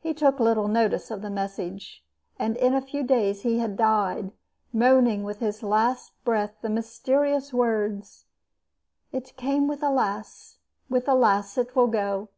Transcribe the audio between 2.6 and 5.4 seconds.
a few days he had died, moaning with